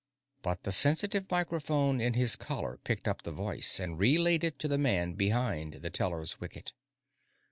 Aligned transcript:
But 0.41 0.63
the 0.63 0.71
sensitive 0.71 1.29
microphone 1.29 2.01
in 2.01 2.15
his 2.15 2.35
collar 2.35 2.79
picked 2.83 3.07
up 3.07 3.21
the 3.21 3.31
voice 3.31 3.79
and 3.79 3.99
relayed 3.99 4.43
it 4.43 4.57
to 4.57 4.67
the 4.67 4.79
man 4.79 5.13
behind 5.13 5.73
the 5.75 5.91
teller's 5.91 6.39
wicket. 6.39 6.73